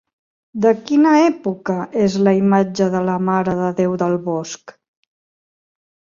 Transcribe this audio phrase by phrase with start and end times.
[0.63, 4.77] De quina època és la imatge de la Mare de Déu del Bosc?